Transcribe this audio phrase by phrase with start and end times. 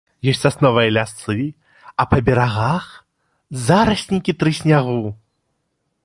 [0.31, 1.41] Ёсць сасновыя лясы,
[2.03, 2.87] а па берагах
[3.67, 4.97] зараснікі трыснягу.